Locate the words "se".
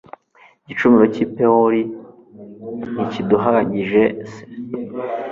4.31-4.41